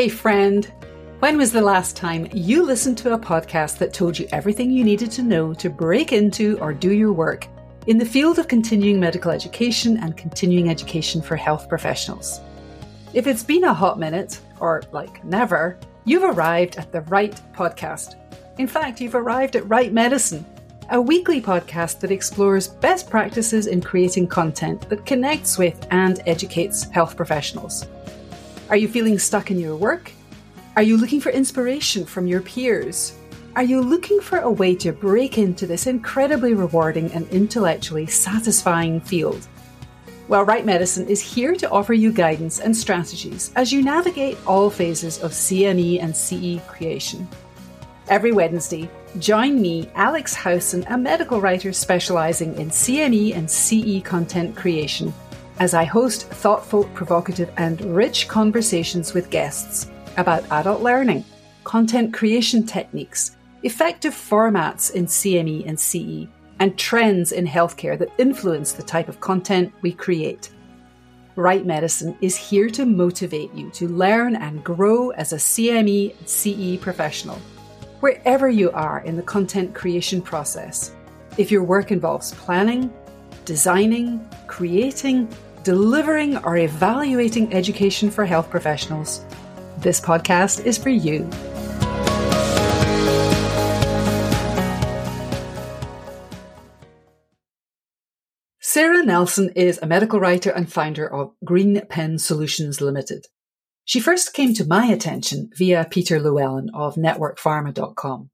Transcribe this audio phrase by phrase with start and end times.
[0.00, 0.64] Hey, friend.
[1.18, 4.82] When was the last time you listened to a podcast that told you everything you
[4.82, 7.46] needed to know to break into or do your work
[7.86, 12.40] in the field of continuing medical education and continuing education for health professionals?
[13.12, 18.14] If it's been a hot minute, or like never, you've arrived at the right podcast.
[18.56, 20.46] In fact, you've arrived at Write Medicine,
[20.88, 26.84] a weekly podcast that explores best practices in creating content that connects with and educates
[26.84, 27.86] health professionals.
[28.70, 30.12] Are you feeling stuck in your work?
[30.76, 33.18] Are you looking for inspiration from your peers?
[33.56, 39.00] Are you looking for a way to break into this incredibly rewarding and intellectually satisfying
[39.00, 39.48] field?
[40.28, 44.70] Well, Write Medicine is here to offer you guidance and strategies as you navigate all
[44.70, 47.26] phases of CME and CE creation.
[48.06, 54.54] Every Wednesday, join me, Alex Howson, a medical writer specializing in CME and CE content
[54.54, 55.12] creation
[55.60, 61.22] as I host thoughtful, provocative, and rich conversations with guests about adult learning,
[61.64, 66.26] content creation techniques, effective formats in CME and CE,
[66.60, 70.50] and trends in healthcare that influence the type of content we create.
[71.36, 76.28] Write Medicine is here to motivate you to learn and grow as a CME and
[76.28, 77.36] CE professional,
[78.00, 80.94] wherever you are in the content creation process.
[81.36, 82.90] If your work involves planning,
[83.44, 85.28] designing, creating,
[85.62, 89.24] delivering or evaluating education for health professionals,
[89.78, 91.28] this podcast is for you.
[98.60, 103.26] Sarah Nelson is a medical writer and founder of Green Pen Solutions Limited.
[103.84, 108.30] She first came to my attention via Peter Llewellyn of networkpharma.com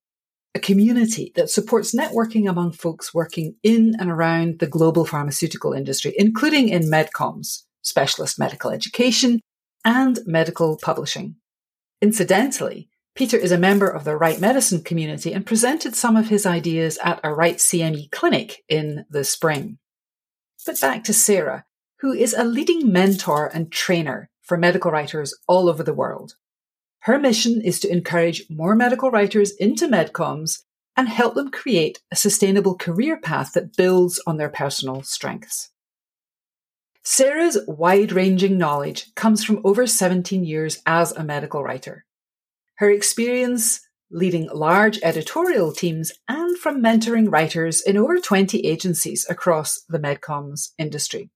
[0.56, 6.14] a community that supports networking among folks working in and around the global pharmaceutical industry,
[6.16, 9.38] including in medcomms, specialist medical education,
[9.84, 11.36] and medical publishing.
[12.00, 16.46] Incidentally, Peter is a member of the Write Medicine community and presented some of his
[16.46, 19.78] ideas at a Write CME clinic in the spring.
[20.64, 21.66] But back to Sarah,
[22.00, 26.36] who is a leading mentor and trainer for medical writers all over the world.
[27.00, 30.62] Her mission is to encourage more medical writers into medcomms
[30.96, 35.70] and help them create a sustainable career path that builds on their personal strengths.
[37.04, 42.04] Sarah's wide ranging knowledge comes from over 17 years as a medical writer.
[42.78, 43.80] Her experience
[44.10, 50.70] leading large editorial teams and from mentoring writers in over 20 agencies across the medcomms
[50.78, 51.30] industry.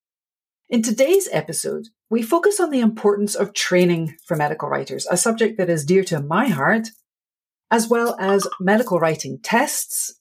[0.71, 5.59] In today's episode, we focus on the importance of training for medical writers, a subject
[5.59, 6.91] that is dear to my heart,
[7.73, 10.21] as well as medical writing tests,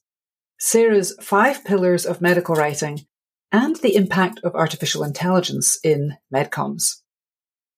[0.58, 3.06] Sarah's five pillars of medical writing,
[3.52, 6.96] and the impact of artificial intelligence in medcomms.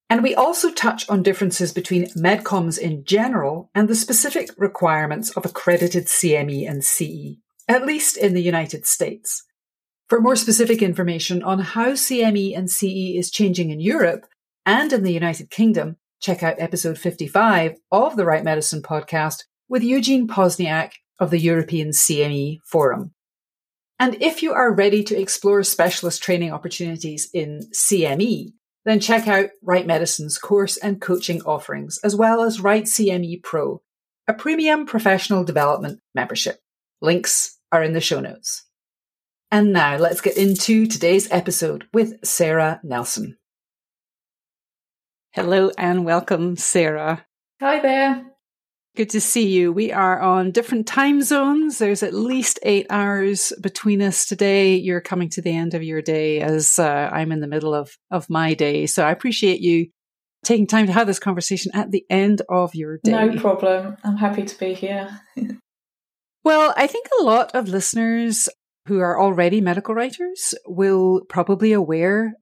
[0.09, 5.45] And we also touch on differences between medcomms in general and the specific requirements of
[5.45, 7.37] accredited CME and CE,
[7.69, 9.45] at least in the United States.
[10.13, 14.27] For more specific information on how CME and CE is changing in Europe
[14.67, 19.83] and in the United Kingdom, check out episode 55 of the Write Medicine podcast with
[19.83, 23.15] Eugene Pozniak of the European CME Forum.
[23.99, 28.53] And if you are ready to explore specialist training opportunities in CME,
[28.85, 33.81] then check out Write Medicine's course and coaching offerings, as well as Write CME Pro,
[34.29, 36.59] a premium professional development membership.
[37.01, 38.67] Links are in the show notes.
[39.53, 43.37] And now let's get into today's episode with Sarah Nelson.
[45.33, 47.27] Hello and welcome, Sarah.
[47.61, 48.25] Hi there.
[48.97, 49.71] Good to see you.
[49.71, 51.77] We are on different time zones.
[51.77, 54.77] There's at least eight hours between us today.
[54.77, 57.95] You're coming to the end of your day as uh, I'm in the middle of,
[58.11, 58.87] of my day.
[58.87, 59.89] So I appreciate you
[60.43, 63.13] taking time to have this conversation at the end of your day.
[63.13, 63.99] No problem.
[64.03, 65.21] I'm happy to be here.
[66.43, 68.49] well, I think a lot of listeners
[68.87, 72.35] who are already medical writers will probably aware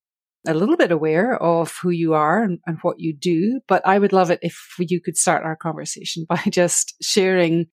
[0.47, 3.61] a little bit aware of who you are and, and, what you do.
[3.69, 7.67] But I would love it if you could start our conversation by just sharing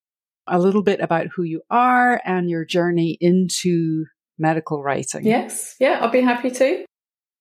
[0.47, 4.05] a little bit about who you are and your journey into
[4.37, 5.25] medical writing.
[5.25, 5.75] Yes.
[5.79, 6.85] Yeah, I'd be happy to.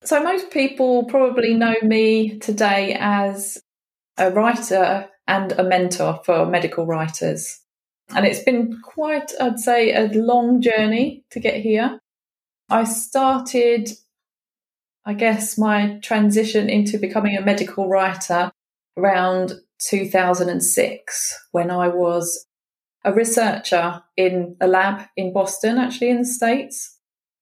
[0.05, 3.61] So most people probably know me today as
[4.17, 7.61] a writer and a mentor for medical writers.
[8.14, 12.00] And it's been quite, I'd say, a long journey to get here.
[12.70, 13.91] I started,
[15.05, 18.53] I guess, my transition into becoming a medical writer
[18.97, 22.47] around 2006 when I was
[23.05, 26.99] a researcher in a lab in Boston, actually in the States.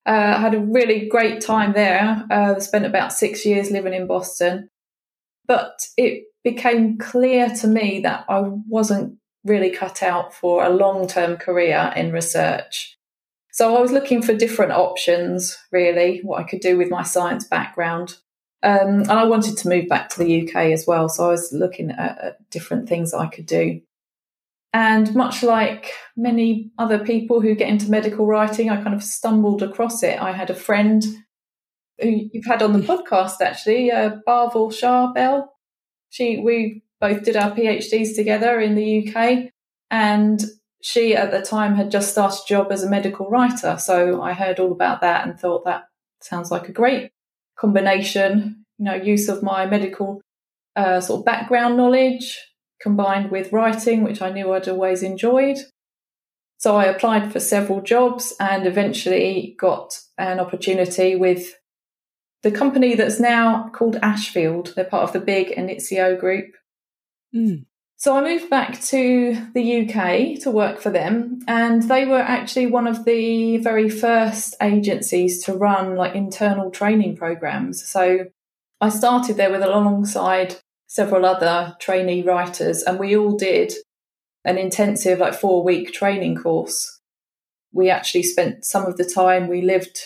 [0.07, 2.25] Uh, I had a really great time there.
[2.31, 4.69] Uh, spent about six years living in Boston.
[5.47, 11.07] But it became clear to me that I wasn't really cut out for a long
[11.07, 12.97] term career in research.
[13.53, 17.45] So I was looking for different options, really, what I could do with my science
[17.45, 18.17] background.
[18.65, 21.09] Um, and I wanted to move back to the UK as well.
[21.09, 23.81] So I was looking at, at different things I could do.
[24.73, 29.63] And much like many other people who get into medical writing, I kind of stumbled
[29.63, 30.21] across it.
[30.21, 31.05] I had a friend
[32.01, 35.47] who you've had on the podcast actually, uh, Barvel Sharbel.
[36.11, 39.51] She, we both did our PhDs together in the UK,
[39.91, 40.43] and
[40.83, 43.77] she at the time had just started a job as a medical writer.
[43.79, 45.85] So I heard all about that and thought that
[46.23, 47.11] sounds like a great
[47.59, 50.23] combination, you know, use of my medical
[50.77, 52.39] uh, sort of background knowledge
[52.81, 55.59] combined with writing, which I knew I'd always enjoyed.
[56.57, 61.55] So I applied for several jobs and eventually got an opportunity with
[62.43, 64.73] the company that's now called Ashfield.
[64.75, 66.55] They're part of the big Inizio group.
[67.35, 67.67] Mm.
[67.97, 72.67] So I moved back to the UK to work for them, and they were actually
[72.67, 77.87] one of the very first agencies to run like internal training programs.
[77.87, 78.27] So
[78.81, 83.73] I started there with alongside several other trainee writers, and we all did
[84.45, 87.01] an intensive, like four week training course.
[87.73, 89.99] We actually spent some of the time we lived,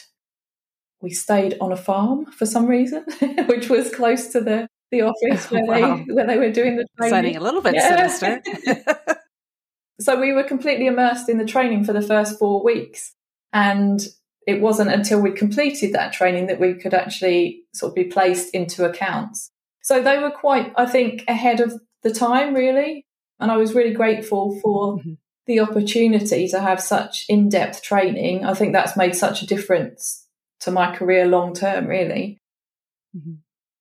[1.01, 3.05] we stayed on a farm for some reason,
[3.49, 5.97] which was close to the, the office where, wow.
[5.97, 7.15] they, where they were doing the training.
[7.15, 8.09] Sounding a little bit yeah.
[8.09, 8.43] sinister.
[10.01, 13.15] so we were completely immersed in the training for the first four weeks.
[13.53, 14.01] And
[14.47, 18.55] it wasn't until we completed that training that we could actually sort of be placed
[18.55, 19.51] into accounts.
[19.83, 23.07] So they were quite, I think, ahead of the time, really.
[23.41, 25.15] And I was really grateful for mm-hmm.
[25.47, 28.45] the opportunity to have such in depth training.
[28.45, 30.27] I think that's made such a difference
[30.61, 32.41] to my career long term, really.
[33.17, 33.35] Mm-hmm.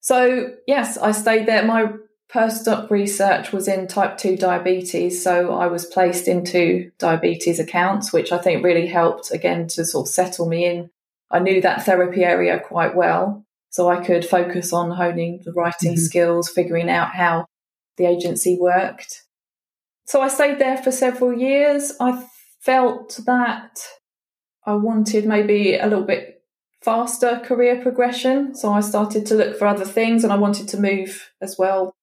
[0.07, 1.65] So, yes, I stayed there.
[1.65, 1.91] My
[2.31, 5.21] postdoc research was in type 2 diabetes.
[5.21, 10.07] So I was placed into diabetes accounts, which I think really helped again to sort
[10.07, 10.89] of settle me in.
[11.29, 13.45] I knew that therapy area quite well.
[13.69, 16.01] So I could focus on honing the writing mm-hmm.
[16.01, 17.47] skills, figuring out how
[17.97, 19.25] the agency worked.
[20.05, 21.91] So I stayed there for several years.
[21.99, 22.25] I
[22.61, 23.77] felt that
[24.65, 26.36] I wanted maybe a little bit
[26.81, 28.55] faster career progression.
[28.55, 31.95] So I started to look for other things and I wanted to move as well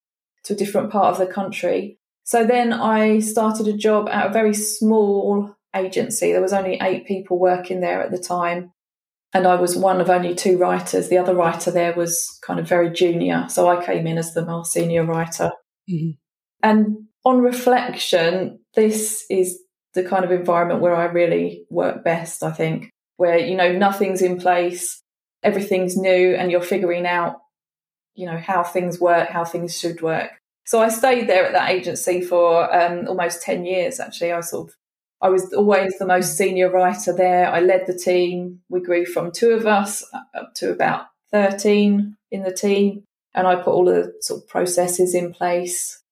[0.45, 1.99] to a different part of the country.
[2.25, 6.33] So then I started a job at a very small agency.
[6.33, 8.73] There was only eight people working there at the time
[9.35, 11.09] and I was one of only two writers.
[11.09, 14.47] The other writer there was kind of very junior, so I came in as the
[14.47, 15.51] more senior writer.
[15.91, 16.11] Mm-hmm.
[16.63, 19.59] And on reflection, this is
[19.95, 24.23] the kind of environment where I really work best, I think, where, you know, nothing's
[24.23, 25.03] in place,
[25.43, 27.41] everything's new, and you're figuring out,
[28.15, 30.31] you know, how things work, how things should work.
[30.67, 34.33] So I stayed there at that agency for um, almost 10 years, actually.
[34.33, 34.75] I sort of
[35.25, 37.51] I was always the most senior writer there.
[37.51, 38.61] I led the team.
[38.69, 43.05] We grew from two of us up to about 13 in the team.
[43.35, 46.03] And I put all the sort of processes in place,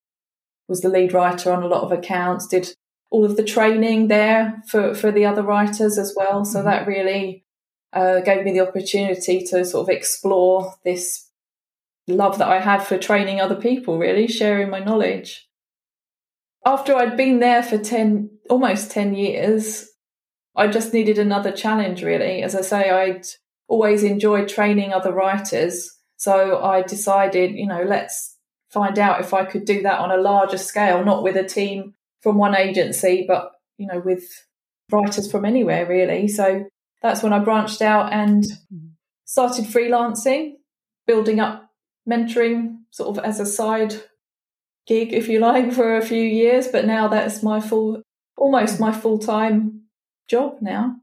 [0.67, 2.75] was the lead writer on a lot of accounts, did
[3.13, 6.45] all of the training there for, for the other writers as well.
[6.45, 6.69] So mm-hmm.
[6.69, 7.45] that really
[7.93, 11.29] uh, gave me the opportunity to sort of explore this
[12.09, 15.49] love that I have for training other people, really, sharing my knowledge
[16.65, 19.89] after I'd been there for 10, almost 10 years,
[20.55, 22.43] I just needed another challenge, really.
[22.43, 23.27] As I say, I'd
[23.69, 25.91] always enjoyed training other writers.
[26.17, 28.37] So I decided, you know, let's
[28.71, 31.95] find out if I could do that on a larger scale, not with a team
[32.23, 34.25] from one agency, but, you know, with
[34.91, 36.29] writers from anywhere, really.
[36.29, 36.65] So
[37.03, 38.89] that's when I branched out and mm-hmm.
[39.25, 40.53] started freelancing,
[41.07, 41.69] building up
[42.09, 43.95] mentoring sort of as a side
[44.87, 48.03] gig, if you like, for a few years, but now that's my full,
[48.37, 49.83] almost my full time
[50.29, 50.97] job now.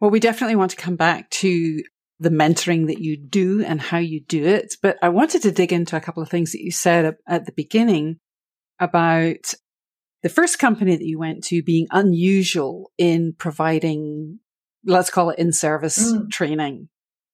[0.00, 1.82] Well, we definitely want to come back to
[2.18, 4.76] the mentoring that you do and how you do it.
[4.82, 7.52] But I wanted to dig into a couple of things that you said at the
[7.52, 8.18] beginning
[8.78, 9.54] about
[10.22, 14.38] the first company that you went to being unusual in providing,
[14.84, 16.30] let's call it in service mm.
[16.30, 16.88] training.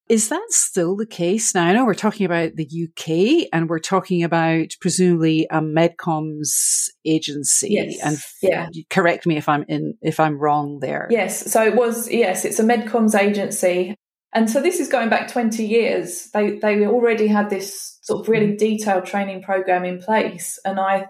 [0.08, 1.52] Is that still the case?
[1.52, 6.88] Now, I know we're talking about the UK and we're talking about presumably a medcomms
[7.04, 7.70] agency.
[7.70, 7.98] Yes.
[8.04, 8.68] And yeah.
[8.88, 11.08] correct me if I'm in, if I'm wrong there.
[11.10, 11.50] Yes.
[11.50, 13.96] So it was, yes, it's a medcomms agency.
[14.32, 16.30] And so this is going back 20 years.
[16.32, 18.56] They, they already had this sort of really mm-hmm.
[18.58, 20.60] detailed training program in place.
[20.64, 21.06] And I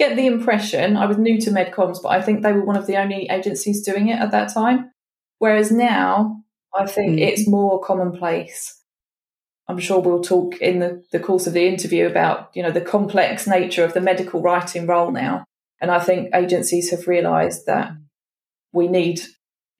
[0.00, 2.86] get the impression, I was new to medcomms, but I think they were one of
[2.86, 4.90] the only agencies doing it at that time.
[5.38, 6.42] Whereas now
[6.74, 7.20] I think mm.
[7.20, 8.80] it's more commonplace.
[9.68, 12.80] I'm sure we'll talk in the, the course of the interview about, you know, the
[12.80, 15.44] complex nature of the medical writing role now.
[15.82, 17.92] And I think agencies have realised that
[18.72, 19.20] we need,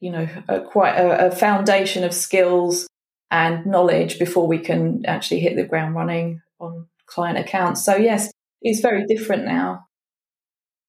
[0.01, 2.87] you know, a, quite a, a foundation of skills
[3.31, 7.83] and knowledge before we can actually hit the ground running on client accounts.
[7.85, 9.87] So yes, it's very different now.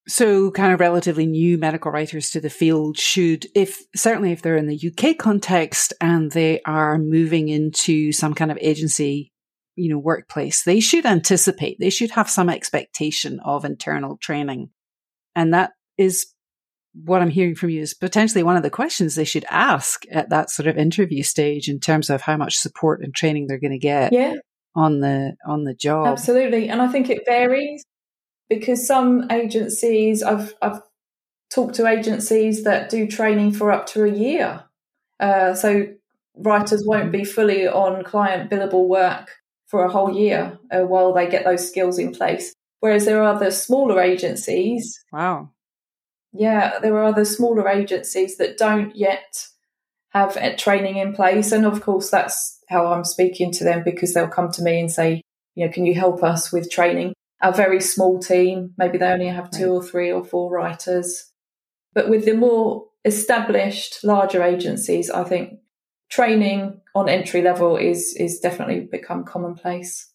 [0.08, 4.56] So, kind of relatively new medical writers to the field should, if certainly if they're
[4.56, 9.32] in the UK context and they are moving into some kind of agency,
[9.76, 14.70] you know, workplace, they should anticipate, they should have some expectation of internal training.
[15.36, 16.26] And that is
[16.94, 20.30] what I'm hearing from you is potentially one of the questions they should ask at
[20.30, 23.70] that sort of interview stage in terms of how much support and training they're going
[23.70, 24.12] to get.
[24.12, 24.34] Yeah.
[24.74, 26.06] On the on the job.
[26.06, 26.70] Absolutely.
[26.70, 27.84] And I think it varies
[28.48, 30.80] because some agencies I've I've
[31.50, 34.64] talked to agencies that do training for up to a year.
[35.20, 35.86] Uh, so
[36.36, 39.30] writers won't be fully on client billable work
[39.66, 42.54] for a whole year uh, while they get those skills in place.
[42.80, 44.98] Whereas there are other smaller agencies.
[45.12, 45.50] Wow.
[46.32, 49.46] Yeah, there are other smaller agencies that don't yet
[50.10, 51.52] have training in place.
[51.52, 54.90] And of course, that's how I'm speaking to them because they'll come to me and
[54.90, 55.22] say,
[55.54, 57.14] you know, can you help us with training?
[57.42, 58.74] A very small team.
[58.78, 61.30] Maybe they only have two or three or four writers.
[61.94, 65.58] But with the more established, larger agencies, I think
[66.10, 70.08] training on entry level is is definitely become commonplace.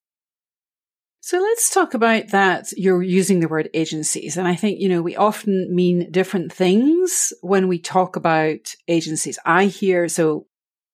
[1.19, 2.71] So let's talk about that.
[2.77, 4.37] You're using the word agencies.
[4.37, 9.37] And I think, you know, we often mean different things when we talk about agencies.
[9.43, 10.47] I hear, so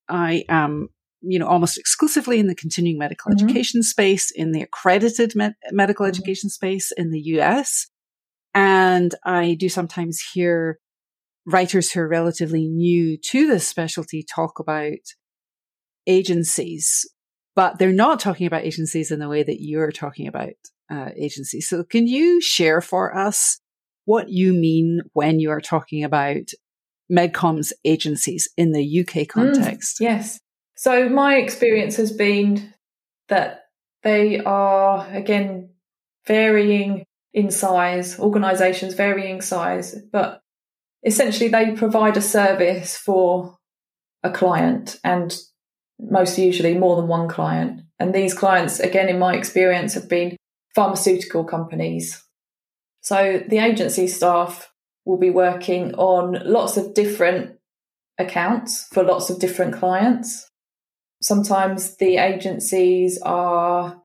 [0.09, 0.89] I am
[1.23, 3.45] you know, almost exclusively in the continuing medical mm-hmm.
[3.45, 6.09] education space, in the accredited med- medical mm-hmm.
[6.09, 7.87] education space in the US.
[8.53, 10.79] And I do sometimes hear
[11.45, 14.99] writers who are relatively new to this specialty talk about
[16.07, 17.09] agencies,
[17.55, 20.53] but they're not talking about agencies in the way that you're talking about
[20.91, 21.67] uh, agencies.
[21.67, 23.59] So can you share for us
[24.05, 26.51] what you mean when you are talking about
[27.11, 29.97] MedComms agencies in the UK mm, context?
[29.97, 30.39] Mm, yes.
[30.83, 32.73] So my experience has been
[33.29, 33.67] that
[34.03, 35.69] they are again
[36.27, 40.41] varying in size, organizations varying size, but
[41.05, 43.57] essentially they provide a service for
[44.23, 45.33] a client and
[46.01, 47.83] most usually more than one client.
[47.97, 50.35] And these clients, again, in my experience, have been
[50.75, 52.21] pharmaceutical companies.
[52.99, 54.69] So the agency staff
[55.05, 57.57] will be working on lots of different
[58.17, 60.49] accounts for lots of different clients
[61.23, 64.01] sometimes the agencies are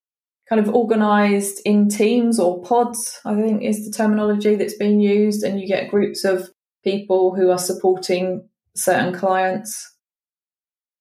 [0.49, 5.43] kind of organized in teams or pods, I think is the terminology that's being used.
[5.43, 6.49] And you get groups of
[6.85, 9.95] people who are supporting certain clients.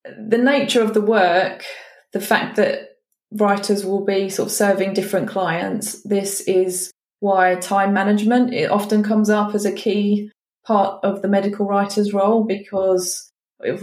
[0.03, 1.63] The nature of the work,
[2.11, 2.97] the fact that
[3.31, 9.03] writers will be sort of serving different clients, this is why time management it often
[9.03, 10.29] comes up as a key
[10.65, 13.26] part of the medical writer's role because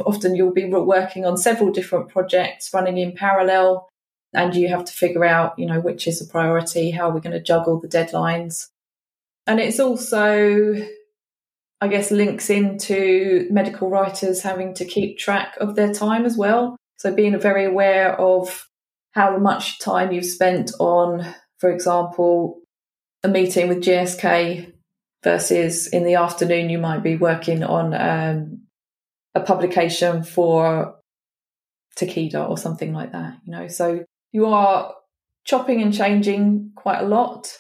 [0.07, 3.89] often you'll be working on several different projects running in parallel
[4.33, 7.21] and you have to figure out you know which is a priority how are we
[7.21, 8.69] going to juggle the deadlines.
[9.47, 10.75] And it's also
[11.81, 16.77] i guess links into medical writers having to keep track of their time as well.
[16.97, 18.69] So being very aware of
[19.13, 22.61] how much time you've spent on for example
[23.23, 24.73] a meeting with gsk
[25.23, 28.64] versus in the afternoon you might be working on um,
[29.35, 30.97] a publication for
[31.97, 33.69] Takeda or something like that, you know.
[33.69, 34.95] So you are
[35.45, 37.59] chopping and changing quite a lot.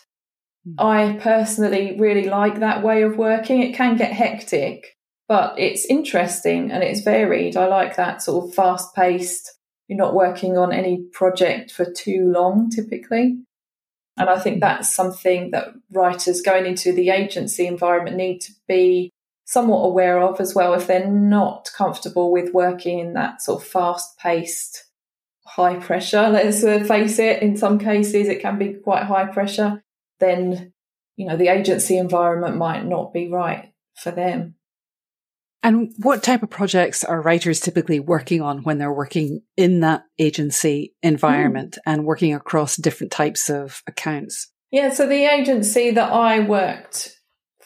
[0.66, 0.74] Mm.
[0.78, 3.62] I personally really like that way of working.
[3.62, 4.96] It can get hectic,
[5.28, 7.56] but it's interesting and it's varied.
[7.56, 9.52] I like that sort of fast paced.
[9.88, 13.38] You're not working on any project for too long typically.
[14.16, 14.60] And I think hmm.
[14.60, 19.10] that's something that writers going into the agency environment need to be
[19.44, 23.68] somewhat aware of as well if they're not comfortable with working in that sort of
[23.68, 24.84] fast paced,
[25.44, 26.28] high pressure.
[26.28, 29.82] Let's face it, in some cases it can be quite high pressure.
[30.20, 30.72] Then,
[31.16, 34.56] you know, the agency environment might not be right for them.
[35.62, 40.04] And what type of projects are writers typically working on when they're working in that
[40.18, 41.92] agency environment mm.
[41.92, 44.50] and working across different types of accounts?
[44.70, 47.13] Yeah, so the agency that I worked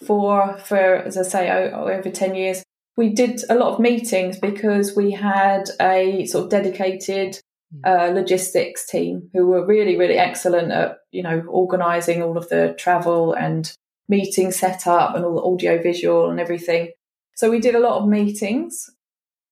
[0.05, 2.62] for for as I say over ten years.
[2.97, 7.40] We did a lot of meetings because we had a sort of dedicated
[7.73, 7.81] hmm.
[7.85, 12.75] uh, logistics team who were really really excellent at you know organising all of the
[12.76, 13.73] travel and
[14.09, 16.90] meeting setup and all the audio visual and everything.
[17.35, 18.90] So we did a lot of meetings.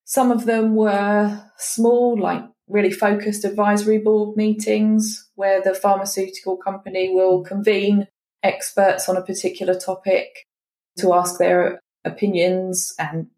[0.05, 7.15] Some of them were small, like really focused advisory board meetings where the pharmaceutical company
[7.15, 8.09] will convene
[8.47, 10.47] experts on a particular topic
[10.99, 13.29] to ask their opinions and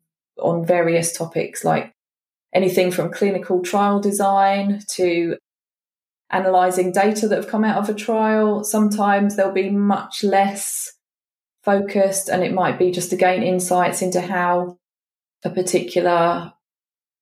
[0.40, 1.92] on various topics like
[2.54, 5.36] anything from clinical trial design to
[6.30, 8.62] analysing data that have come out of a trial.
[8.62, 10.92] Sometimes they'll be much less
[11.64, 14.78] focused and it might be just to gain insights into how
[15.44, 16.52] a particular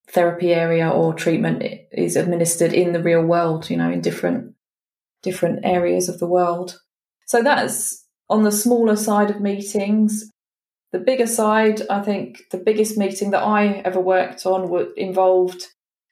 [0.09, 1.63] therapy area or treatment
[1.93, 4.55] is administered in the real world, you know, in different
[5.23, 6.81] different areas of the world.
[7.27, 10.31] So that's on the smaller side of meetings.
[10.93, 15.67] The bigger side, I think the biggest meeting that I ever worked on would, involved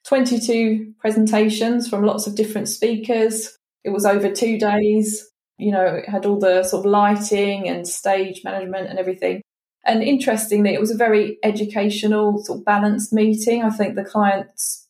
[0.07, 3.57] 22 presentations from lots of different speakers.
[3.83, 5.27] It was over two days.
[5.57, 9.41] You know, it had all the sort of lighting and stage management and everything.
[9.85, 13.63] And interestingly, it was a very educational, sort of balanced meeting.
[13.63, 14.87] I think the client's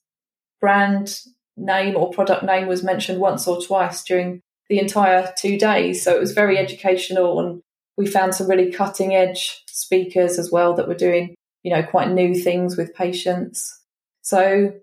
[0.60, 1.20] brand
[1.58, 6.04] name or product name was mentioned once or twice during the entire two days.
[6.04, 7.62] So it was very educational and
[7.98, 12.12] we found some really cutting edge speakers as well that were doing, you know, quite
[12.12, 13.82] new things with patients.
[14.22, 14.74] So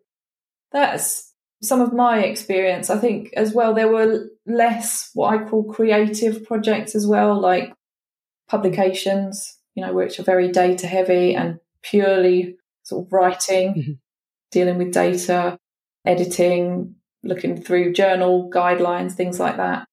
[0.71, 2.91] that's some of my experience.
[2.91, 7.73] I think as well, there were less what I call creative projects as well, like
[8.49, 13.93] publications you know, which are very data heavy and purely sort of writing, mm-hmm.
[14.51, 15.59] dealing with data,
[16.05, 19.87] editing, looking through journal guidelines, things like that.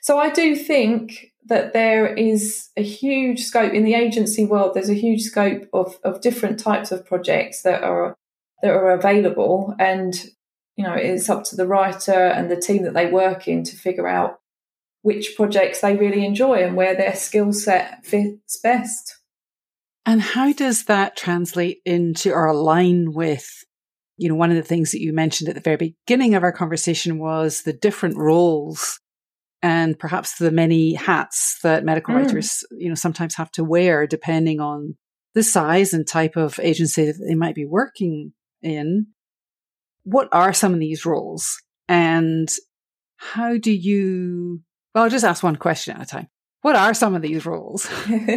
[0.00, 4.74] So I do think that there is a huge scope in the agency world.
[4.74, 8.16] There's a huge scope of, of different types of projects that are
[8.62, 10.14] that are available, and
[10.76, 13.76] you know it's up to the writer and the team that they work in to
[13.76, 14.40] figure out
[15.02, 19.16] which projects they really enjoy and where their skill set fits best.
[20.04, 23.64] And how does that translate into or align with,
[24.18, 26.52] you know, one of the things that you mentioned at the very beginning of our
[26.52, 29.00] conversation was the different roles
[29.62, 32.18] and perhaps the many hats that medical mm.
[32.18, 34.96] writers, you know, sometimes have to wear depending on
[35.34, 39.06] the size and type of agency that they might be working in.
[40.04, 41.60] What are some of these roles?
[41.88, 42.52] And
[43.16, 44.62] how do you
[44.94, 46.28] well, I'll just ask one question at a time.
[46.62, 47.88] What are some of these roles?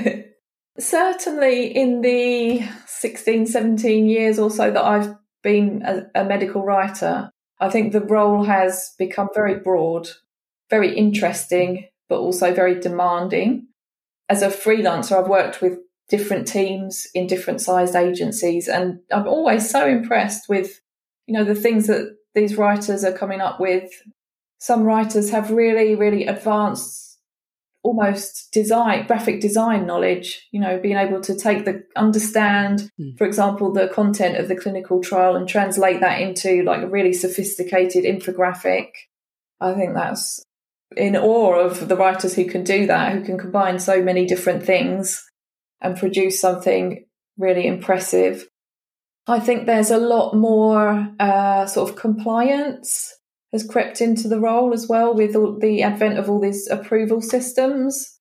[0.79, 7.31] Certainly, in the 16, 17 years or so that I've been a, a medical writer,
[7.59, 10.09] I think the role has become very broad,
[10.69, 13.67] very interesting, but also very demanding.
[14.29, 19.69] As a freelancer, I've worked with different teams in different sized agencies, and I'm always
[19.69, 20.81] so impressed with,
[21.27, 23.91] you know, the things that these writers are coming up with
[24.61, 27.10] some writers have really, really advanced
[27.83, 33.17] almost design graphic design knowledge you know being able to take the understand mm.
[33.17, 37.13] for example the content of the clinical trial and translate that into like a really
[37.13, 38.89] sophisticated infographic
[39.59, 40.43] i think that's
[40.95, 44.63] in awe of the writers who can do that who can combine so many different
[44.63, 45.23] things
[45.79, 47.03] and produce something
[47.37, 48.47] really impressive
[49.25, 53.11] i think there's a lot more uh, sort of compliance
[53.51, 58.17] has crept into the role as well with the advent of all these approval systems.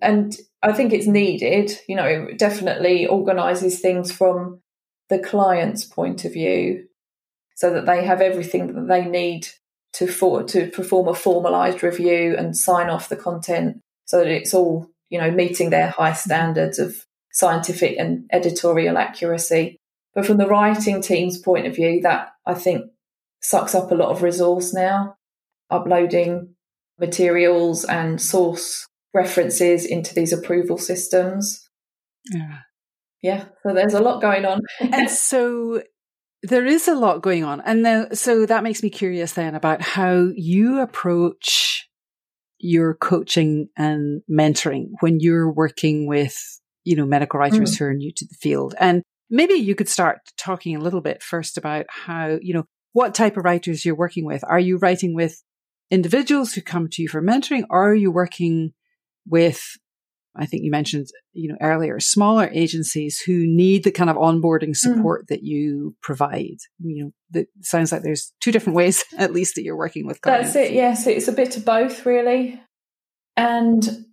[0.00, 4.60] And I think it's needed, you know, it definitely organises things from
[5.08, 6.86] the client's point of view
[7.56, 9.46] so that they have everything that they need
[9.94, 14.52] to for, to perform a formalized review and sign off the content so that it's
[14.52, 19.76] all, you know, meeting their high standards of scientific and editorial accuracy.
[20.14, 22.90] But from the writing team's point of view, that I think
[23.44, 25.16] sucks up a lot of resource now,
[25.70, 26.54] uploading
[26.98, 31.68] materials and source references into these approval systems.
[32.32, 32.58] Yeah.
[33.22, 33.44] Yeah.
[33.62, 34.60] So there's a lot going on.
[34.80, 35.82] and so
[36.42, 37.60] there is a lot going on.
[37.62, 41.88] And then, so that makes me curious then about how you approach
[42.58, 46.36] your coaching and mentoring when you're working with,
[46.84, 47.78] you know, medical writers mm.
[47.78, 48.74] who are new to the field.
[48.78, 53.14] And maybe you could start talking a little bit first about how, you know, what
[53.14, 54.42] type of writers you're working with.
[54.48, 55.42] Are you writing with
[55.90, 58.72] individuals who come to you for mentoring or are you working
[59.26, 59.60] with
[60.36, 64.70] I think you mentioned, you know, earlier, smaller agencies who need the kind of onboarding
[64.70, 64.76] mm.
[64.76, 65.26] support mm.
[65.28, 66.56] that you provide.
[66.80, 70.20] You know, that sounds like there's two different ways, at least, that you're working with
[70.20, 70.54] clients.
[70.54, 70.74] That's it.
[70.74, 72.60] Yes, it's a bit of both, really.
[73.36, 74.06] And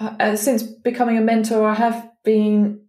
[0.00, 2.86] uh, uh, since becoming a mentor, I have been,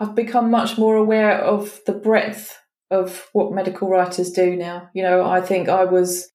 [0.00, 2.56] I've become much more aware of the breadth
[2.90, 4.90] of what medical writers do now.
[4.94, 6.30] You know, I think I was,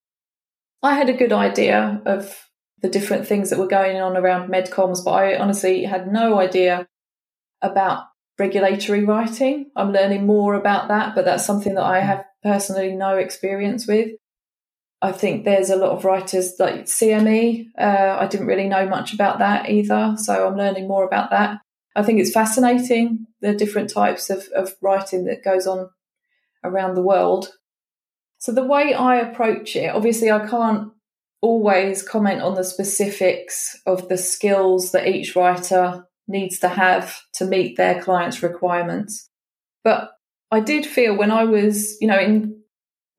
[0.82, 2.36] I had a good idea of
[2.82, 6.88] the different things that were going on around medcomms, but I honestly had no idea
[7.62, 8.06] about
[8.38, 9.70] regulatory writing.
[9.76, 14.12] I'm learning more about that, but that's something that I have personally no experience with.
[15.02, 17.68] I think there's a lot of writers like CME.
[17.78, 21.60] Uh, I didn't really know much about that either, so I'm learning more about that.
[21.96, 25.90] I think it's fascinating the different types of, of writing that goes on
[26.64, 27.50] around the world.
[28.38, 30.92] So the way I approach it, obviously, I can't
[31.42, 37.46] always comment on the specifics of the skills that each writer needs to have to
[37.46, 39.30] meet their clients' requirements.
[39.84, 40.12] But
[40.52, 42.62] I did feel when I was, you know, in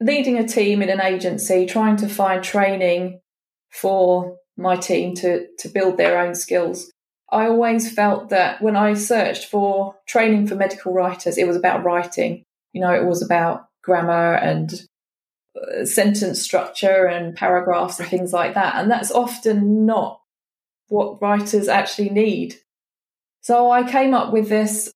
[0.01, 3.21] leading a team in an agency, trying to find training
[3.71, 6.91] for my team to, to build their own skills,
[7.31, 11.85] I always felt that when I searched for training for medical writers, it was about
[11.85, 12.45] writing.
[12.73, 14.73] You know, it was about grammar and
[15.57, 18.77] uh, sentence structure and paragraphs and things like that.
[18.77, 20.21] And that's often not
[20.89, 22.57] what writers actually need.
[23.43, 24.93] So I came up with this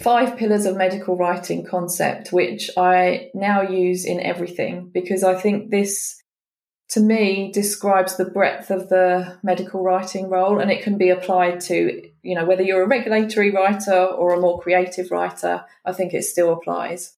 [0.00, 5.70] five pillars of medical writing concept, which I now use in everything because I think
[5.70, 6.22] this
[6.90, 11.60] to me describes the breadth of the medical writing role and it can be applied
[11.62, 16.14] to you know whether you're a regulatory writer or a more creative writer i think
[16.14, 17.16] it still applies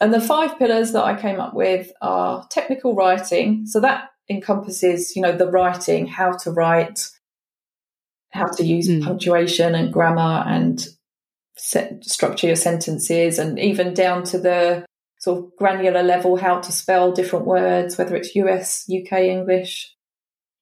[0.00, 5.14] and the five pillars that i came up with are technical writing so that encompasses
[5.14, 7.08] you know the writing how to write
[8.30, 9.02] how to use mm.
[9.02, 10.88] punctuation and grammar and
[11.56, 14.84] set, structure your sentences and even down to the
[15.18, 19.94] sort of granular level how to spell different words, whether it's US, UK English,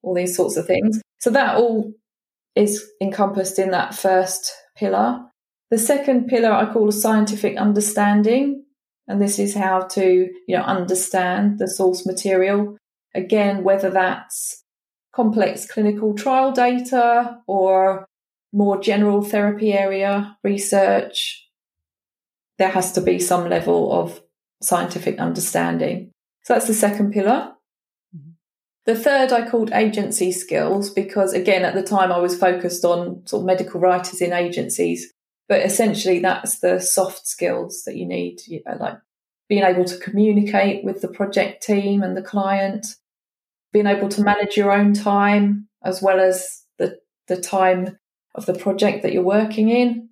[0.02, 1.00] all these sorts of things.
[1.18, 1.92] So that all
[2.56, 5.20] is encompassed in that first pillar.
[5.70, 8.64] The second pillar I call a scientific understanding.
[9.06, 12.78] And this is how to, you know, understand the source material.
[13.14, 14.62] Again, whether that's
[15.14, 18.06] complex clinical trial data or
[18.52, 21.48] more general therapy area research,
[22.58, 24.22] there has to be some level of
[24.62, 26.10] scientific understanding.
[26.44, 27.53] So that's the second pillar.
[28.86, 33.26] The third I called agency skills because, again, at the time I was focused on
[33.26, 35.10] sort of medical writers in agencies,
[35.48, 38.98] but essentially that's the soft skills that you need, you know, like
[39.48, 42.86] being able to communicate with the project team and the client,
[43.72, 47.98] being able to manage your own time as well as the, the time
[48.34, 50.10] of the project that you're working in,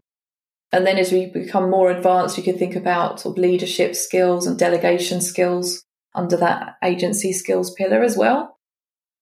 [0.72, 4.46] and then as we become more advanced, you can think about sort of leadership skills
[4.46, 8.58] and delegation skills under that agency skills pillar as well.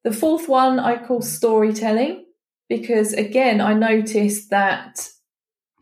[0.05, 2.25] The fourth one I call storytelling
[2.71, 5.09] because again, I noticed that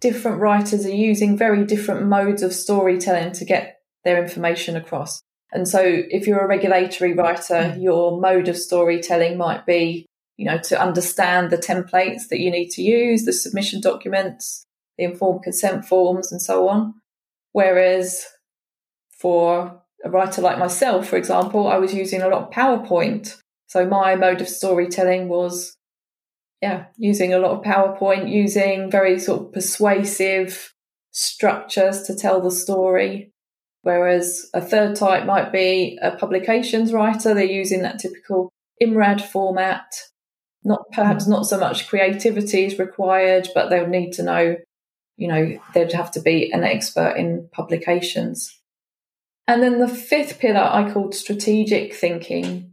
[0.01, 5.21] different writers are using very different modes of storytelling to get their information across.
[5.53, 7.81] And so if you're a regulatory writer, hmm.
[7.81, 12.71] your mode of storytelling might be, you know, to understand the templates that you need
[12.71, 14.65] to use, the submission documents,
[14.97, 16.95] the informed consent forms and so on.
[17.53, 18.27] Whereas
[19.11, 23.37] for a writer like myself, for example, I was using a lot of PowerPoint.
[23.69, 25.77] So my mode of storytelling was,
[26.61, 30.75] yeah, using a lot of PowerPoint, using very sort of persuasive
[31.13, 33.33] structures to tell the story.
[33.83, 37.33] Whereas a third type might be a publications writer.
[37.33, 38.51] They're using that typical
[38.83, 39.87] IMRAD format.
[40.65, 44.57] Not perhaps not so much creativity is required, but they'll need to know
[45.19, 48.57] you know, they'd have to be an expert in publications.
[49.49, 52.73] And then the fifth pillar I called strategic thinking.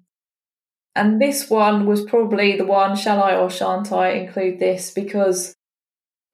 [0.96, 4.92] And this one was probably the one, shall I or shan't I include this?
[4.92, 5.56] Because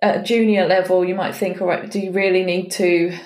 [0.02, 3.18] at a junior level, you might think, all right, do you really need to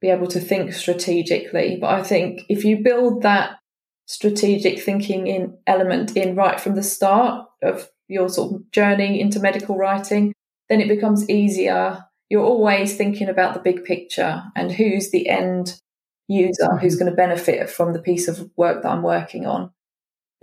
[0.00, 1.78] be able to think strategically?
[1.80, 3.58] But I think if you build that
[4.06, 9.40] strategic thinking in element in right from the start of your sort of journey into
[9.40, 10.34] medical writing,
[10.68, 15.80] then it becomes easier you're always thinking about the big picture and who's the end
[16.26, 19.70] user who's going to benefit from the piece of work that I'm working on.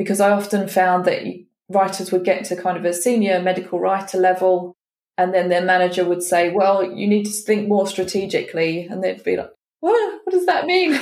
[0.01, 1.21] Because I often found that
[1.69, 4.75] writers would get to kind of a senior medical writer level
[5.21, 8.87] and then their manager would say, well, you need to think more strategically.
[8.87, 10.93] And they'd be like, what, what does that mean?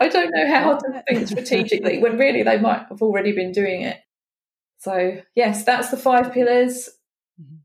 [0.00, 3.82] I don't know how to think strategically when really they might have already been doing
[3.82, 3.98] it.
[4.78, 6.90] So yes, that's the five pillars.
[7.42, 7.56] Mm-hmm.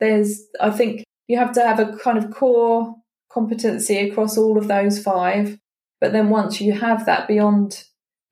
[0.00, 2.94] There's, I think you have to have a kind of core
[3.30, 5.58] competency across all of those five.
[6.00, 7.84] But then once you have that beyond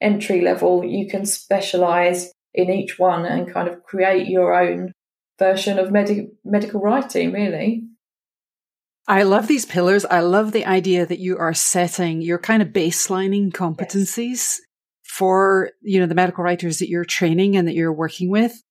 [0.02, 4.92] entry level, you can specialize in each one and kind of create your own
[5.38, 7.84] version of med- medical writing, really.
[9.08, 10.04] I love these pillars.
[10.04, 14.60] I love the idea that you are setting your kind of baselining competencies yes.
[15.02, 18.62] for, you know, the medical writers that you're training and that you're working with.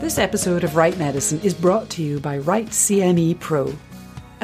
[0.00, 3.74] This episode of Write Medicine is brought to you by Write CME Pro.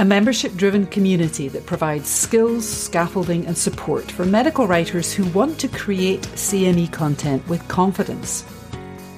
[0.01, 5.61] A membership driven community that provides skills, scaffolding, and support for medical writers who want
[5.61, 8.43] to create CME content with confidence.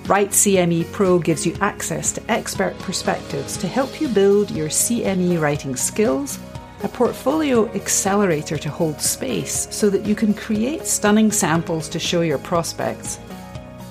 [0.06, 5.40] Write CME Pro gives you access to expert perspectives to help you build your CME
[5.40, 6.40] writing skills,
[6.82, 12.22] a portfolio accelerator to hold space so that you can create stunning samples to show
[12.22, 13.20] your prospects,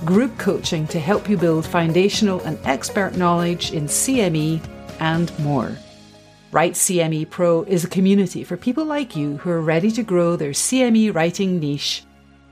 [0.03, 4.61] group coaching to help you build foundational and expert knowledge in CME,
[4.99, 5.77] and more.
[6.51, 10.35] Write CME Pro is a community for people like you who are ready to grow
[10.35, 12.03] their CME writing niche,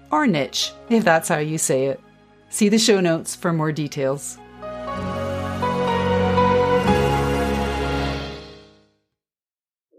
[0.09, 1.99] or niche, if that's how you say it.
[2.47, 4.37] See the show notes for more details.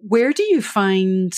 [0.00, 1.34] Where do you find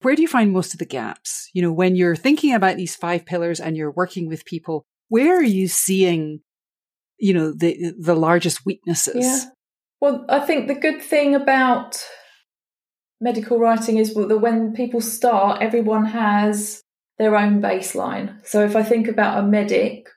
[0.00, 1.50] where do you find most of the gaps?
[1.52, 5.38] You know, when you're thinking about these five pillars and you're working with people, where
[5.38, 6.40] are you seeing,
[7.18, 9.26] you know, the the largest weaknesses?
[9.26, 9.44] Yeah.
[10.02, 12.04] Well, I think the good thing about
[13.20, 16.82] medical writing is that when people start, everyone has
[17.20, 18.44] their own baseline.
[18.44, 20.08] So if I think about a medic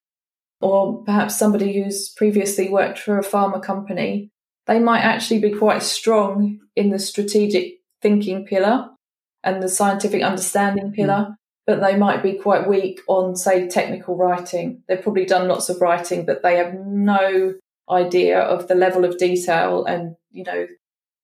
[0.59, 4.31] or perhaps somebody who's previously worked for a pharma company,
[4.65, 8.89] they might actually be quite strong in the strategic thinking pillar
[9.43, 11.35] and the scientific understanding pillar, mm.
[11.67, 14.81] but they might be quite weak on, say, technical writing.
[14.87, 17.53] They've probably done lots of writing, but they have no
[17.89, 20.67] idea of the level of detail and, you know,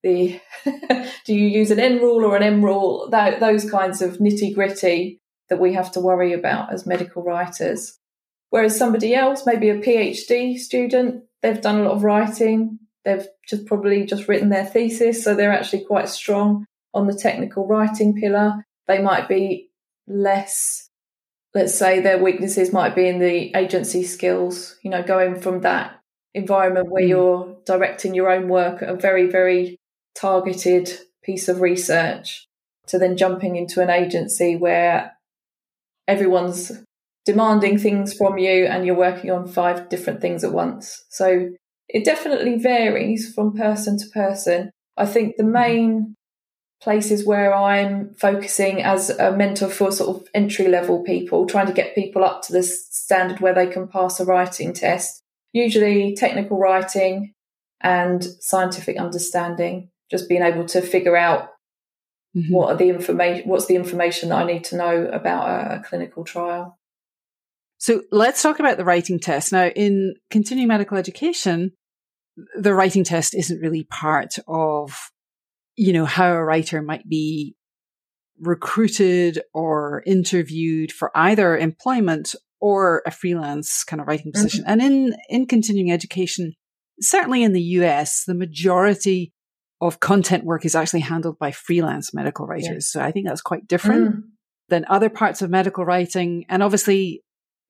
[0.02, 0.40] the
[1.24, 3.08] do you use an en rule or an em rule?
[3.10, 7.98] That, those kinds of nitty gritty that we have to worry about as medical writers.
[8.50, 13.66] Whereas somebody else, maybe a PhD student, they've done a lot of writing, they've just
[13.66, 18.66] probably just written their thesis, so they're actually quite strong on the technical writing pillar.
[18.88, 19.70] They might be
[20.06, 20.90] less,
[21.54, 26.01] let's say their weaknesses might be in the agency skills, you know, going from that
[26.34, 27.08] environment where mm.
[27.08, 29.78] you're directing your own work at a very, very
[30.14, 30.90] targeted
[31.22, 32.46] piece of research
[32.86, 35.12] to then jumping into an agency where
[36.08, 36.72] everyone's
[37.24, 41.04] demanding things from you and you're working on five different things at once.
[41.08, 41.50] So
[41.88, 44.70] it definitely varies from person to person.
[44.96, 46.14] I think the main
[46.82, 51.72] places where I'm focusing as a mentor for sort of entry level people, trying to
[51.72, 55.21] get people up to the standard where they can pass a writing test
[55.52, 57.34] usually technical writing
[57.80, 61.48] and scientific understanding, just being able to figure out
[62.36, 62.52] mm-hmm.
[62.52, 65.82] what are the information, what's the information that I need to know about a, a
[65.82, 66.78] clinical trial.
[67.78, 69.50] So let's talk about the writing test.
[69.50, 71.72] Now, in continuing medical education,
[72.56, 75.10] the writing test isn't really part of,
[75.76, 77.56] you know, how a writer might be
[78.40, 84.40] recruited or interviewed for either employment or a freelance kind of writing mm-hmm.
[84.40, 84.60] position.
[84.62, 84.70] Mm-hmm.
[84.70, 86.54] And in, in continuing education,
[87.00, 89.32] certainly in the US, the majority
[89.80, 92.92] of content work is actually handled by freelance medical writers.
[92.94, 93.00] Yeah.
[93.00, 94.20] So I think that's quite different mm.
[94.68, 96.44] than other parts of medical writing.
[96.48, 97.24] And obviously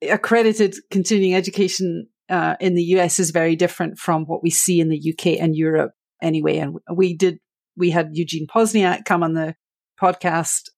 [0.07, 4.89] accredited continuing education uh, in the US is very different from what we see in
[4.89, 6.57] the UK and Europe anyway.
[6.57, 7.39] And we did,
[7.75, 9.55] we had Eugene Pozniak come on the
[9.99, 10.69] podcast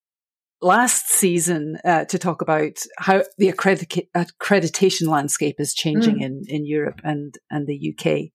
[0.62, 6.24] last season uh, to talk about how the accreditation landscape is changing mm.
[6.24, 8.32] in, in Europe and, and the UK.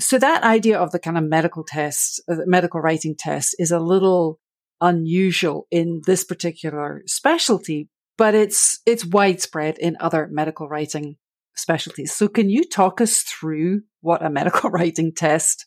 [0.00, 3.80] So that idea of the kind of medical test, uh, medical writing test is a
[3.80, 4.38] little
[4.80, 11.16] unusual in this particular specialty, but it's, it's widespread in other medical writing
[11.56, 12.14] specialties.
[12.14, 15.66] So can you talk us through what a medical writing test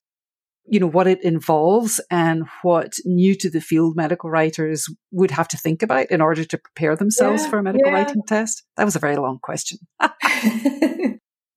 [0.66, 5.48] you know, what it involves and what new to the field medical writers would have
[5.50, 7.98] to think about in order to prepare themselves yeah, for a medical yeah.
[7.98, 8.64] writing test?
[8.78, 9.80] That was a very long question.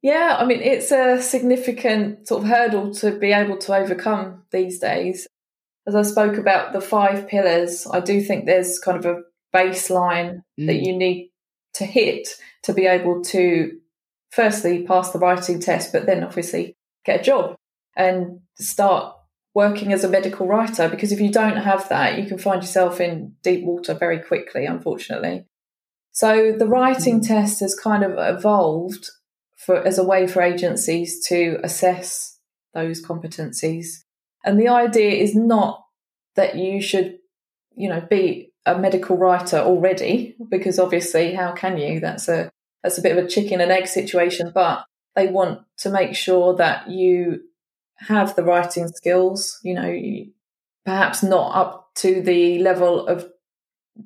[0.03, 4.79] yeah, I mean, it's a significant sort of hurdle to be able to overcome these
[4.79, 5.27] days.
[5.87, 9.21] As I spoke about the five pillars, I do think there's kind of a
[9.55, 10.67] baseline mm.
[10.67, 11.31] that you need
[11.75, 12.29] to hit
[12.62, 13.73] to be able to
[14.33, 17.57] firstly pass the writing test, but then obviously get a job
[17.97, 19.15] and start
[19.55, 23.01] working as a medical writer because if you don't have that, you can find yourself
[23.01, 25.47] in deep water very quickly, unfortunately.
[26.13, 27.27] So the writing mm.
[27.27, 29.11] test has kind of evolved
[29.57, 32.39] for as a way for agencies to assess
[32.73, 34.05] those competencies.
[34.45, 35.85] And the idea is not
[36.35, 37.19] that you should,
[37.77, 42.01] you know, be a medical writer already, because obviously how can you?
[42.01, 42.51] That's a
[42.83, 46.55] that's a bit of a chicken and egg situation, but they want to make sure
[46.57, 47.43] that you
[47.99, 49.97] have the writing skills, you know,
[50.85, 53.27] perhaps not up to the level of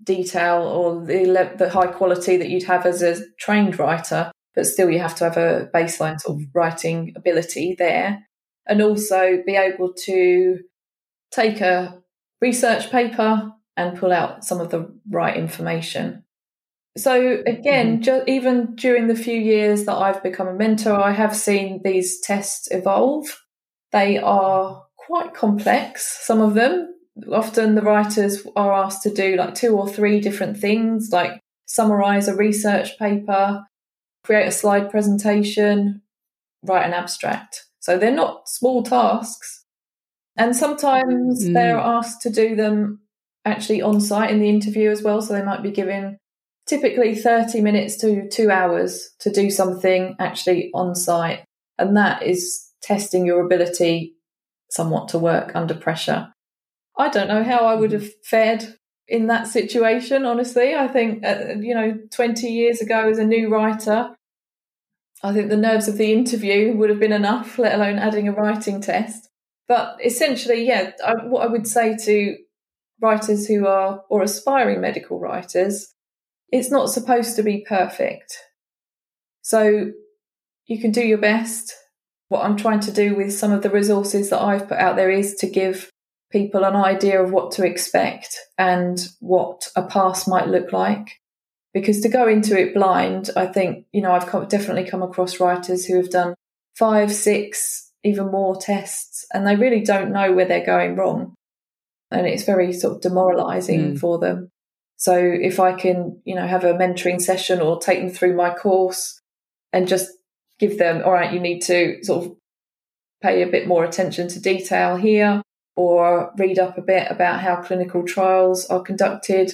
[0.05, 4.67] detail or the le- the high quality that you'd have as a trained writer, but
[4.67, 8.27] still you have to have a baseline sort of writing ability there,
[8.67, 10.59] and also be able to
[11.33, 12.03] take a
[12.41, 16.25] research paper and pull out some of the right information.
[16.97, 18.29] So again, mm-hmm.
[18.29, 22.69] even during the few years that I've become a mentor, I have seen these tests
[22.71, 23.41] evolve.
[23.93, 26.95] They are quite complex, some of them.
[27.33, 32.29] Often the writers are asked to do like two or three different things, like summarize
[32.29, 33.65] a research paper,
[34.23, 36.03] create a slide presentation,
[36.63, 37.65] write an abstract.
[37.81, 39.65] So they're not small tasks.
[40.37, 41.55] And sometimes mm.
[41.55, 43.01] they're asked to do them
[43.45, 45.23] actually on site in the interview as well.
[45.23, 46.19] So they might be given
[46.67, 51.45] typically 30 minutes to two hours to do something actually on site.
[51.79, 54.15] And that is testing your ability
[54.71, 56.33] somewhat to work under pressure.
[56.97, 58.75] I don't know how I would have fared
[59.07, 60.75] in that situation, honestly.
[60.75, 64.15] I think, uh, you know, 20 years ago as a new writer,
[65.23, 68.33] I think the nerves of the interview would have been enough, let alone adding a
[68.33, 69.29] writing test.
[69.67, 72.37] But essentially, yeah, I, what I would say to
[73.01, 75.95] writers who are, or aspiring medical writers,
[76.51, 78.39] it's not supposed to be perfect.
[79.43, 79.93] So
[80.67, 81.75] you can do your best.
[82.29, 85.11] What I'm trying to do with some of the resources that I've put out there
[85.11, 85.91] is to give
[86.31, 91.21] people an idea of what to expect and what a pass might look like.
[91.73, 95.87] Because to go into it blind, I think, you know, I've definitely come across writers
[95.87, 96.35] who have done
[96.77, 101.35] five, six, even more tests, and they really don't know where they're going wrong.
[102.11, 103.99] And it's very sort of demoralizing mm.
[103.99, 104.49] for them.
[104.97, 108.53] So if I can, you know, have a mentoring session or take them through my
[108.53, 109.21] course
[109.73, 110.11] and just
[110.59, 112.37] give them, all right, you need to sort of
[113.23, 115.43] pay a bit more attention to detail here
[115.77, 119.53] or read up a bit about how clinical trials are conducted,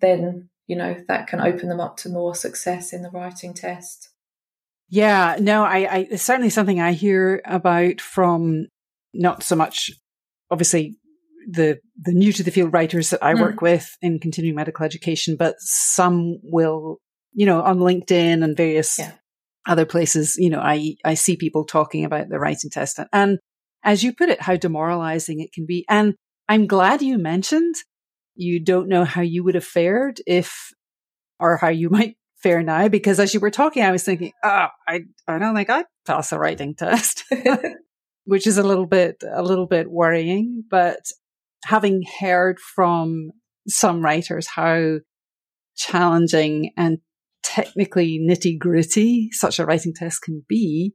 [0.00, 4.10] then, you know, that can open them up to more success in the writing test.
[4.88, 8.66] Yeah, no, I, I it's certainly something I hear about from
[9.14, 9.90] not so much
[10.50, 10.96] obviously
[11.48, 13.40] the the new to the field writers that I mm.
[13.40, 16.98] work with in continuing medical education, but some will,
[17.32, 19.12] you know, on LinkedIn and various yeah.
[19.66, 23.38] Other places, you know, I I see people talking about the writing test, and, and
[23.84, 25.84] as you put it, how demoralizing it can be.
[25.88, 26.14] And
[26.48, 27.74] I'm glad you mentioned
[28.34, 30.70] you don't know how you would have fared if,
[31.38, 34.68] or how you might fare now, because as you were talking, I was thinking, oh,
[34.88, 37.24] I I don't think I'd pass a writing test.
[38.24, 41.00] which is a little bit a little bit worrying but
[41.64, 43.30] having heard from
[43.68, 44.98] some writers how
[45.76, 46.98] challenging and
[47.42, 50.94] technically nitty gritty such a writing test can be,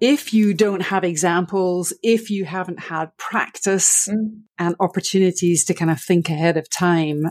[0.00, 4.40] if you don't have examples, if you haven't had practice mm.
[4.58, 7.24] and opportunities to kind of think ahead of time,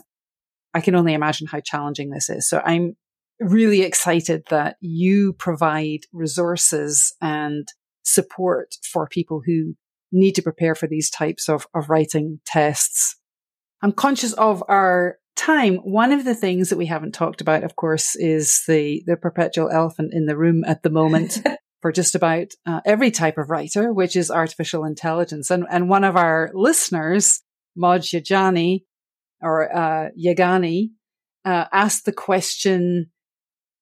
[0.73, 2.47] I can only imagine how challenging this is.
[2.47, 2.95] So I'm
[3.39, 7.67] really excited that you provide resources and
[8.03, 9.75] support for people who
[10.11, 13.15] need to prepare for these types of, of writing tests.
[13.81, 15.77] I'm conscious of our time.
[15.77, 19.69] One of the things that we haven't talked about, of course, is the, the perpetual
[19.69, 21.41] elephant in the room at the moment
[21.81, 25.49] for just about uh, every type of writer, which is artificial intelligence.
[25.49, 27.41] And, and one of our listeners,
[27.75, 28.83] Maj Yajani
[29.41, 30.89] or uh, Yagani,
[31.45, 33.09] uh, asked the question,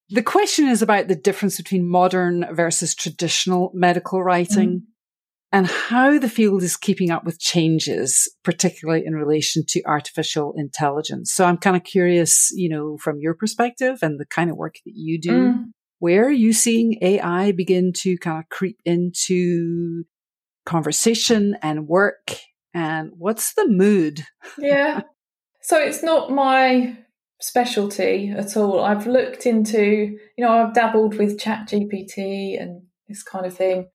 [0.10, 4.70] the question is about the difference between modern versus traditional medical writing.
[4.70, 4.87] Mm
[5.52, 11.32] and how the field is keeping up with changes, particularly in relation to artificial intelligence.
[11.32, 14.76] So I'm kind of curious, you know, from your perspective and the kind of work
[14.86, 15.64] that you do, mm.
[16.00, 20.04] where are you seeing AI begin to kind of creep into
[20.66, 22.36] conversation and work?
[22.74, 24.26] And what's the mood?
[24.58, 25.02] Yeah.
[25.60, 26.98] So it's not my
[27.42, 28.80] specialty at all.
[28.80, 33.90] I've looked into, you know, I've dabbled with Chat GPT and this kind of thing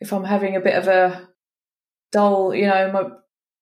[0.00, 1.28] if I'm having a bit of a
[2.12, 3.04] dull, you know, my,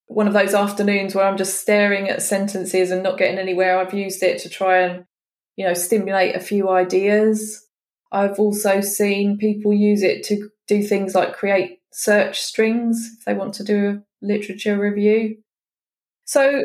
[0.07, 3.95] one of those afternoons where I'm just staring at sentences and not getting anywhere, I've
[3.95, 5.05] used it to try and,
[5.57, 7.67] you know, stimulate a few ideas.
[8.11, 13.35] I've also seen people use it to do things like create search strings if they
[13.35, 15.39] want to do a literature review.
[16.25, 16.65] So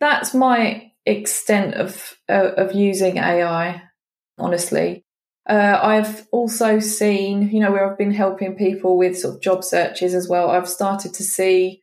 [0.00, 3.82] that's my extent of uh, of using AI,
[4.38, 5.04] honestly.
[5.48, 9.64] Uh, I've also seen, you know, where I've been helping people with sort of job
[9.64, 10.50] searches as well.
[10.50, 11.82] I've started to see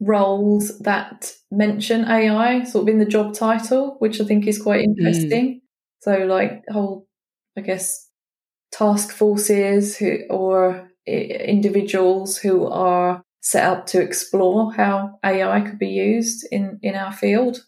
[0.00, 4.84] roles that mention AI sort of in the job title, which I think is quite
[4.84, 4.90] hmm.
[4.90, 5.54] interesting.
[5.54, 5.60] Mm.
[6.00, 7.06] So, like, whole,
[7.56, 8.08] I guess,
[8.72, 15.88] task forces who, or individuals who are set up to explore how AI could be
[15.88, 17.64] used in, in our field.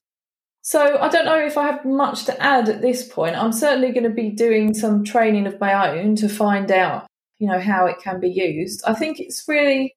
[0.63, 3.37] So I don't know if I have much to add at this point.
[3.37, 7.07] I'm certainly going to be doing some training of my own to find out,
[7.39, 8.83] you know, how it can be used.
[8.87, 9.95] I think it's really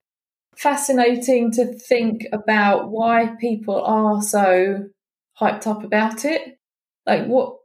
[0.55, 4.85] fascinating to think about why people are so
[5.39, 6.57] hyped up about it.
[7.05, 7.57] Like what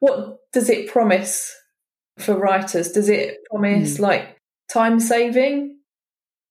[0.00, 1.54] what does it promise
[2.18, 2.92] for writers?
[2.92, 4.00] Does it promise mm.
[4.00, 4.36] like
[4.68, 5.78] time saving?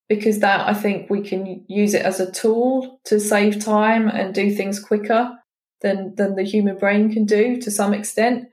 [0.07, 4.33] Because that I think we can use it as a tool to save time and
[4.33, 5.37] do things quicker
[5.83, 8.47] than than the human brain can do to some extent.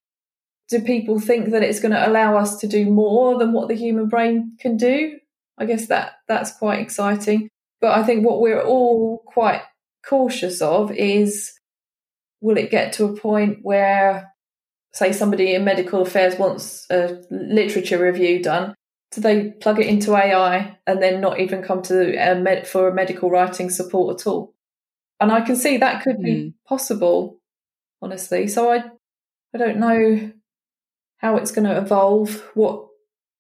[0.69, 3.75] Do people think that it's going to allow us to do more than what the
[3.75, 5.19] human brain can do?
[5.59, 7.49] I guess that that's quite exciting.
[7.81, 9.63] But I think what we're all quite
[10.07, 11.53] cautious of is
[12.41, 14.33] will it get to a point where
[14.93, 18.75] say somebody in medical affairs wants a literature review done
[19.13, 22.89] do they plug it into ai and then not even come to a med- for
[22.89, 24.55] a medical writing support at all
[25.21, 26.25] and i can see that could mm.
[26.25, 26.49] be hmm.
[26.67, 27.41] possible
[28.03, 28.83] honestly so i
[29.55, 30.33] i don't know
[31.19, 32.87] how it's going to evolve what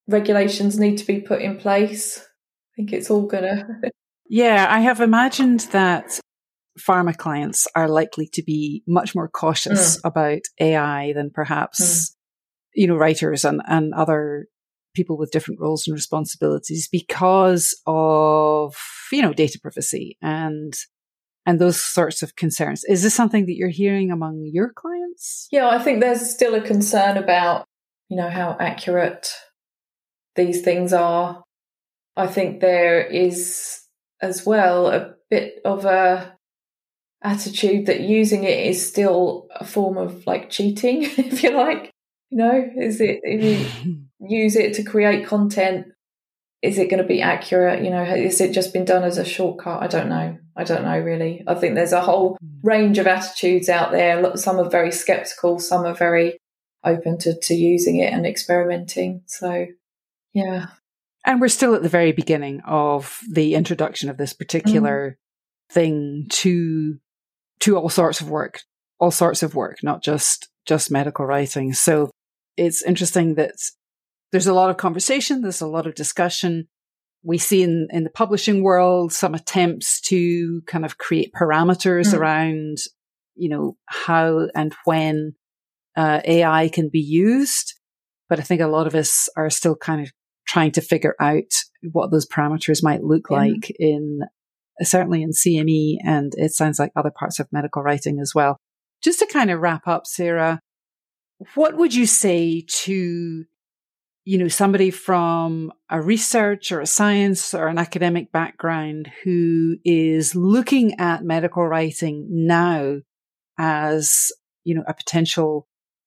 [0.07, 3.45] regulations need to be put in place i think it's all going
[3.83, 3.91] to
[4.29, 6.21] yeah i have imagined that
[6.81, 10.01] pharma clients are likely to be much more cautious mm.
[10.05, 12.15] about AI than perhaps, mm.
[12.75, 14.47] you know, writers and, and other
[14.95, 18.75] people with different roles and responsibilities because of,
[19.13, 20.75] you know, data privacy and,
[21.51, 22.85] and those sorts of concerns.
[22.85, 25.49] Is this something that you're hearing among your clients?
[25.51, 27.67] Yeah, I think there's still a concern about,
[28.09, 29.35] you know, how accurate
[30.37, 31.43] these things are.
[32.17, 33.81] I think there is
[34.23, 36.37] as well a bit of a
[37.25, 41.91] attitude that using it is still a form of like cheating, if you like.
[42.31, 45.89] You know, is it if you use it to create content?
[46.63, 47.83] Is it going to be accurate?
[47.83, 49.83] You know, is it just been done as a shortcut?
[49.83, 50.39] I don't know.
[50.57, 51.43] I don't know really.
[51.47, 52.67] I think there's a whole hmm.
[52.67, 54.37] range of attitudes out there.
[54.37, 56.39] Some are very skeptical, some are very
[56.85, 59.23] open to, to using it and experimenting.
[59.27, 59.67] So,
[60.33, 60.67] yeah.
[61.25, 65.75] And we're still at the very beginning of the introduction of this particular mm.
[65.75, 66.99] thing to
[67.61, 68.63] to all sorts of work,
[68.99, 71.73] all sorts of work, not just, just medical writing.
[71.75, 72.11] So
[72.57, 73.53] it's interesting that
[74.33, 75.43] there's a lot of conversation.
[75.43, 76.69] There's a lot of discussion.
[77.23, 82.19] We see in, in the publishing world some attempts to kind of create parameters mm.
[82.19, 82.79] around,
[83.35, 85.35] you know, how and when
[85.97, 87.75] uh, AI can be used.
[88.29, 90.13] But I think a lot of us are still kind of
[90.47, 91.53] trying to figure out
[91.93, 94.21] what those parameters might look like in
[94.83, 98.59] certainly in CME, and it sounds like other parts of medical writing as well.
[99.03, 100.61] Just to kind of wrap up, Sarah,
[101.55, 103.45] what would you say to,
[104.25, 110.35] you know, somebody from a research or a science or an academic background who is
[110.35, 112.99] looking at medical writing now
[113.59, 114.31] as,
[114.65, 115.67] you know, a potential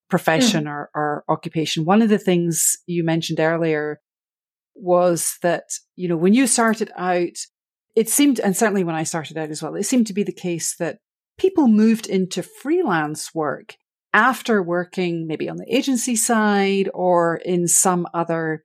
[0.10, 0.70] profession mm.
[0.70, 1.86] or, or occupation?
[1.86, 4.00] One of the things you mentioned earlier
[4.76, 5.64] was that,
[5.96, 7.38] you know, when you started out,
[7.96, 10.32] it seemed, and certainly when I started out as well, it seemed to be the
[10.32, 11.00] case that
[11.38, 13.76] people moved into freelance work
[14.14, 18.64] after working maybe on the agency side or in some other,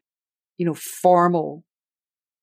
[0.59, 1.65] you know, formal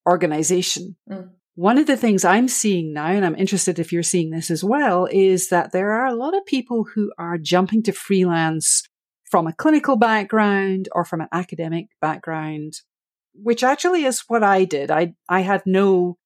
[0.08, 0.96] organization.
[1.10, 1.30] Mm.
[1.56, 4.64] One of the things I'm seeing now, and I'm interested if you're seeing this as
[4.64, 8.84] well, is that there are a lot of people who are jumping to freelance
[9.32, 12.74] from a clinical background or from an academic background,
[13.34, 14.92] which actually is what I did.
[14.92, 16.18] I, I had no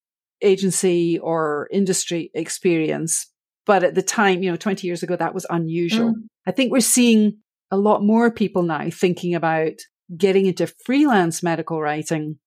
[0.42, 3.28] agency or industry experience.
[3.66, 6.14] But at the time, you know, 20 years ago, that was unusual.
[6.14, 6.24] Mm.
[6.50, 7.38] I think we're seeing
[7.70, 9.74] a lot more people now thinking about
[10.18, 12.40] getting into freelance medical writing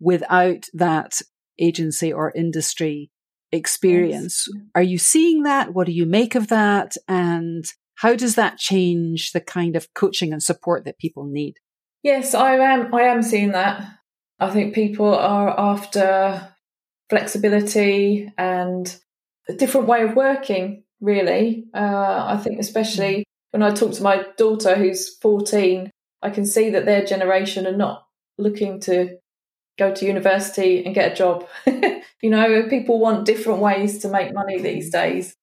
[0.00, 1.20] without that
[1.58, 3.10] agency or industry
[3.52, 4.48] experience.
[4.50, 4.64] Yes.
[4.74, 5.74] Are you seeing that?
[5.74, 6.96] What do you make of that?
[7.06, 11.56] And how does that change the kind of coaching and support that people need?
[12.02, 12.94] Yes, I am.
[12.94, 13.86] I am seeing that.
[14.40, 16.54] I think people are after
[17.10, 18.96] flexibility and
[19.46, 21.66] a different way of working, really.
[21.74, 23.24] Uh, I think, especially.
[23.52, 25.90] When I talk to my daughter who's 14,
[26.22, 28.06] I can see that their generation are not
[28.38, 29.18] looking to
[29.78, 31.46] go to university and get a job.
[31.66, 35.34] you know, people want different ways to make money these days.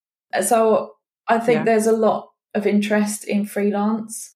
[0.45, 0.93] So
[1.27, 1.63] I think yeah.
[1.65, 4.35] there's a lot of interest in freelance.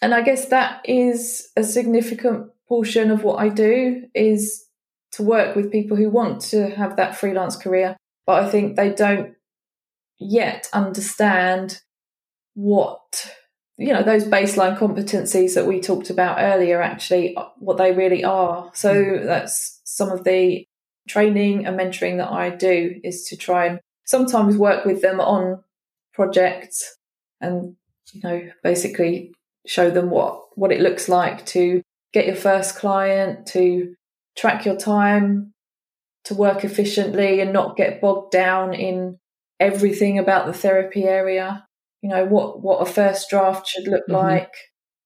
[0.00, 4.64] And I guess that is a significant portion of what I do is
[5.12, 7.96] to work with people who want to have that freelance career,
[8.26, 9.34] but I think they don't
[10.18, 11.80] yet understand
[12.54, 13.30] what
[13.78, 18.22] you know those baseline competencies that we talked about earlier actually uh, what they really
[18.24, 19.24] are so mm.
[19.24, 20.66] that's some of the
[21.08, 25.62] training and mentoring that i do is to try and sometimes work with them on
[26.12, 26.96] projects
[27.40, 27.74] and
[28.12, 29.32] you know basically
[29.66, 31.82] show them what what it looks like to
[32.12, 33.94] get your first client to
[34.36, 35.52] track your time,
[36.24, 39.18] to work efficiently and not get bogged down in
[39.58, 41.66] everything about the therapy area.
[42.02, 44.26] You know, what, what a first draft should look mm-hmm.
[44.26, 44.52] like,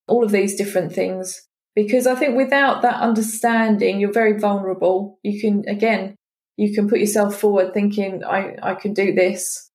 [0.08, 1.42] all of these different things.
[1.74, 5.18] Because I think without that understanding, you're very vulnerable.
[5.22, 6.16] You can, again,
[6.56, 9.70] you can put yourself forward thinking, I, I can do this.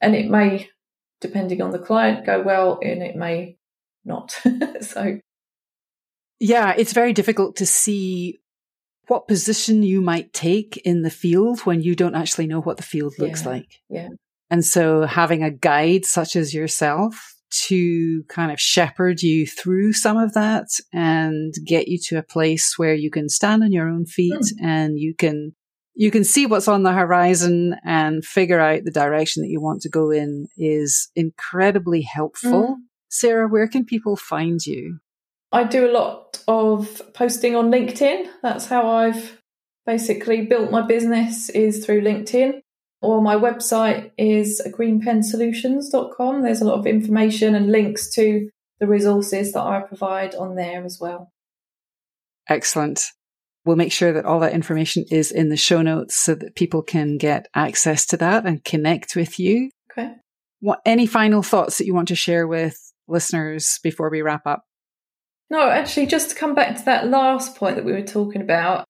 [0.00, 0.68] And it may,
[1.20, 3.56] depending on the client, go well and it may
[4.04, 4.36] not.
[4.80, 5.20] so.
[6.40, 8.40] Yeah, it's very difficult to see
[9.06, 12.82] what position you might take in the field when you don't actually know what the
[12.82, 13.80] field looks yeah, like.
[13.88, 14.08] Yeah.
[14.50, 20.18] And so having a guide such as yourself to kind of shepherd you through some
[20.18, 24.04] of that and get you to a place where you can stand on your own
[24.04, 24.52] feet mm.
[24.62, 25.54] and you can
[25.94, 29.82] you can see what's on the horizon and figure out the direction that you want
[29.82, 32.68] to go in is incredibly helpful.
[32.68, 32.74] Mm.
[33.08, 35.00] Sarah, where can people find you?
[35.50, 38.28] I do a lot of posting on LinkedIn.
[38.42, 39.42] That's how I've
[39.86, 42.60] basically built my business is through LinkedIn.
[43.00, 46.42] Or my website is greenpensolutions.com.
[46.42, 48.48] There's a lot of information and links to
[48.80, 51.30] the resources that I provide on there as well.
[52.48, 53.04] Excellent.
[53.64, 56.82] We'll make sure that all that information is in the show notes so that people
[56.82, 59.70] can get access to that and connect with you.
[59.92, 60.12] Okay.
[60.60, 62.76] What any final thoughts that you want to share with
[63.06, 64.62] listeners before we wrap up?
[65.50, 68.84] No, actually, just to come back to that last point that we were talking about,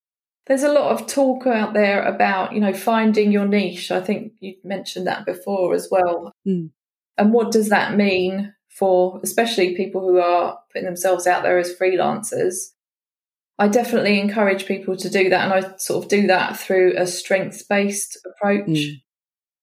[0.48, 3.90] there's a lot of talk out there about, you know, finding your niche.
[3.90, 6.32] I think you mentioned that before as well.
[6.46, 6.70] Mm.
[7.16, 11.74] And what does that mean for especially people who are putting themselves out there as
[11.74, 12.70] freelancers?
[13.58, 15.44] I definitely encourage people to do that.
[15.44, 18.68] And I sort of do that through a strengths based approach.
[18.68, 19.00] Mm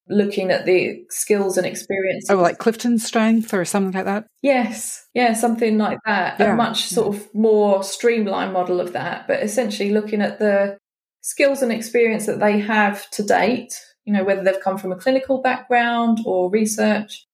[0.07, 2.29] looking at the skills and experience.
[2.29, 4.27] Oh, like Clifton Strength or something like that?
[4.41, 5.05] Yes.
[5.13, 6.39] Yeah, something like that.
[6.39, 6.53] Yeah.
[6.53, 10.77] A much sort of more streamlined model of that, but essentially looking at the
[11.21, 13.73] skills and experience that they have to date,
[14.05, 17.25] you know, whether they've come from a clinical background or research.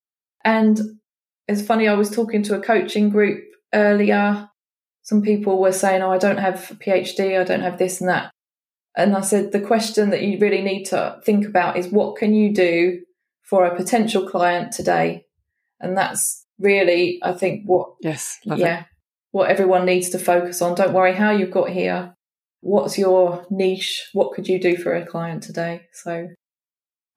[0.45, 0.79] And
[1.47, 3.43] it's funny, I was talking to a coaching group
[3.73, 4.49] earlier.
[5.03, 8.09] Some people were saying, Oh, I don't have a PhD, I don't have this and
[8.09, 8.31] that.
[8.95, 12.33] And I said, the question that you really need to think about is what can
[12.33, 13.01] you do
[13.43, 15.25] for a potential client today?
[15.79, 18.85] And that's really, I think, what, yes, yeah, it.
[19.31, 20.75] what everyone needs to focus on.
[20.75, 22.13] Don't worry how you've got here.
[22.59, 24.09] What's your niche?
[24.13, 25.83] What could you do for a client today?
[25.93, 26.27] So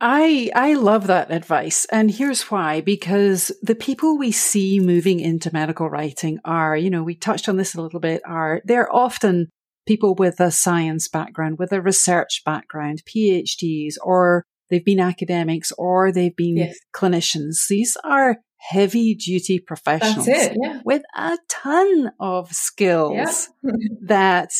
[0.00, 5.52] I I love that advice and here's why because the people we see moving into
[5.52, 9.48] medical writing are you know we touched on this a little bit are they're often
[9.86, 16.12] people with a science background, with a research background, PhDs, or they've been academics or
[16.12, 16.78] they've been yes.
[16.94, 17.66] clinicians.
[17.68, 20.80] These are heavy duty professionals it, yeah.
[20.84, 23.72] with a ton of skills yeah.
[24.06, 24.50] that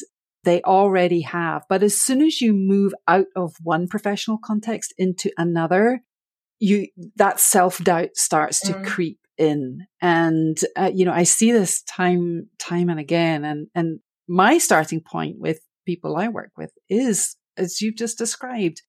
[0.45, 1.64] they already have.
[1.68, 6.03] But as soon as you move out of one professional context into another,
[6.61, 8.85] you, that self doubt starts to mm.
[8.85, 9.87] creep in.
[10.01, 13.45] And, uh, you know, I see this time, time and again.
[13.45, 18.83] And, and my starting point with people I work with is, as you've just described,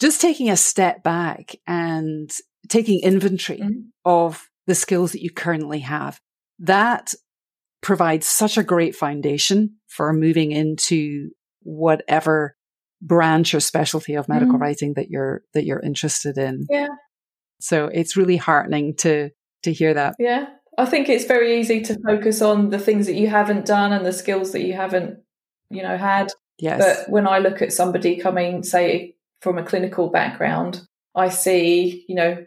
[0.00, 2.30] just taking a step back and
[2.68, 3.80] taking inventory mm-hmm.
[4.04, 6.20] of the skills that you currently have.
[6.58, 7.14] That
[7.82, 11.30] provides such a great foundation for moving into
[11.62, 12.56] whatever
[13.02, 14.62] branch or specialty of medical mm-hmm.
[14.62, 16.66] writing that you're that you're interested in.
[16.70, 16.88] Yeah.
[17.60, 19.30] So it's really heartening to
[19.64, 20.14] to hear that.
[20.18, 20.46] Yeah.
[20.78, 24.04] I think it's very easy to focus on the things that you haven't done and
[24.04, 25.20] the skills that you haven't,
[25.70, 26.28] you know, had.
[26.58, 26.78] Yes.
[26.78, 32.14] But when I look at somebody coming, say, from a clinical background, I see, you
[32.14, 32.46] know,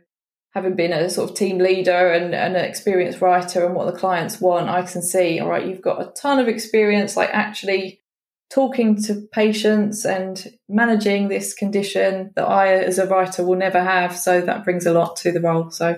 [0.53, 3.99] having been a sort of team leader and, and an experienced writer and what the
[3.99, 8.01] clients want, I can see, all right, you've got a ton of experience, like actually
[8.49, 14.17] talking to patients and managing this condition that I, as a writer, will never have.
[14.17, 15.69] So that brings a lot to the role.
[15.69, 15.97] So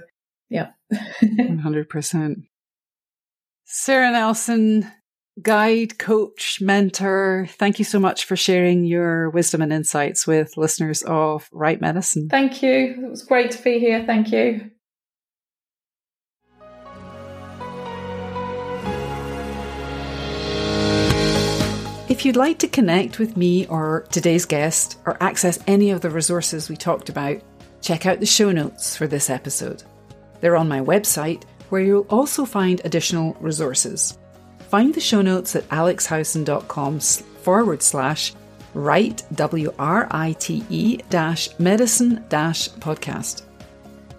[0.50, 0.72] yeah.
[1.22, 2.36] 100%.
[3.66, 4.92] Sarah Nelson,
[5.42, 11.04] guide, coach, mentor, thank you so much for sharing your wisdom and insights with listeners
[11.04, 12.28] of Write Medicine.
[12.30, 12.96] Thank you.
[13.06, 14.04] It was great to be here.
[14.06, 14.72] Thank you.
[22.10, 26.10] If you'd like to connect with me or today's guest or access any of the
[26.10, 27.42] resources we talked about,
[27.82, 29.82] check out the show notes for this episode.
[30.42, 34.18] They're on my website, where you'll also find additional resources.
[34.70, 38.34] Find the show notes at alexhowson.com forward slash
[38.74, 43.44] write, W R I T E dash medicine dash podcast.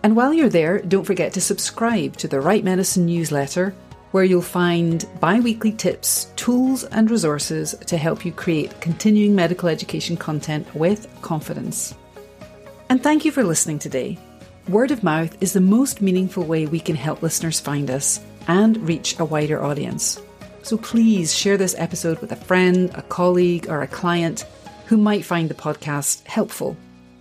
[0.03, 3.75] And while you're there, don't forget to subscribe to the Write Medicine newsletter
[4.13, 9.69] where you'll find bi weekly tips, tools, and resources to help you create continuing medical
[9.69, 11.95] education content with confidence.
[12.89, 14.19] And thank you for listening today.
[14.69, 18.77] Word of mouth is the most meaningful way we can help listeners find us and
[18.89, 20.23] reach a wider audience.
[20.63, 24.47] So please share this episode with a friend, a colleague, or a client
[24.87, 26.77] who might find the podcast helpful.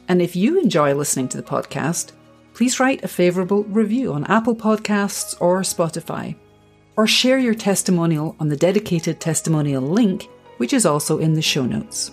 [0.08, 2.12] And if you enjoy listening to the podcast,
[2.54, 6.36] please write a favourable review on Apple Podcasts or Spotify
[6.96, 10.28] or share your testimonial on the dedicated testimonial link,
[10.58, 12.12] which is also in the show notes.